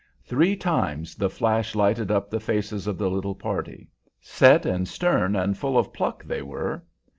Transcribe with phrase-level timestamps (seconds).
[0.23, 3.87] Three times the flash lighted up the faces of the little party;
[4.19, 6.83] set and stern and full of pluck they were.